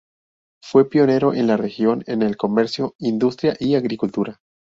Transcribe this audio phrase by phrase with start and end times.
[0.63, 4.39] Fue pionero, en la región, en el comercio, industria y agricultura.